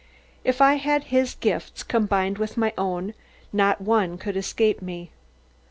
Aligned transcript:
If 0.43 0.61
I 0.63 0.77
had 0.77 1.03
his 1.13 1.35
gifts 1.35 1.83
combined 1.83 2.39
with 2.39 2.57
my 2.57 2.73
own, 2.75 3.13
not 3.53 3.81
one 3.81 4.17
could 4.17 4.35
escape 4.35 4.81
me. 4.81 5.11